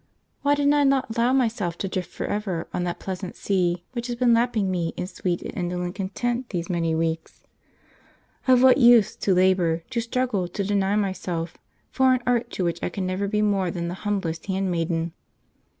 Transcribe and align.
Why 0.41 0.55
did 0.55 0.73
I 0.73 0.83
not 0.83 1.15
allow 1.15 1.31
myself 1.31 1.77
to 1.77 1.87
drift 1.87 2.09
for 2.09 2.25
ever 2.25 2.67
on 2.73 2.85
that 2.85 2.97
pleasant 2.97 3.35
sea 3.35 3.83
which 3.91 4.07
has 4.07 4.15
been 4.15 4.33
lapping 4.33 4.71
me 4.71 4.95
in 4.97 5.05
sweet 5.05 5.43
and 5.43 5.55
indolent 5.55 5.93
content 5.93 6.49
these 6.49 6.71
many 6.71 6.95
weeks? 6.95 7.43
Of 8.47 8.63
what 8.63 8.79
use 8.79 9.15
to 9.17 9.35
labour, 9.35 9.83
to 9.91 10.01
struggle, 10.01 10.47
to 10.47 10.63
deny 10.63 10.95
myself, 10.95 11.55
for 11.91 12.15
an 12.15 12.23
art 12.25 12.49
to 12.53 12.63
which 12.63 12.81
I 12.81 12.89
can 12.89 13.05
never 13.05 13.27
be 13.27 13.43
more 13.43 13.69
than 13.69 13.89
the 13.89 13.93
humblest 14.01 14.47
handmaiden? 14.47 15.13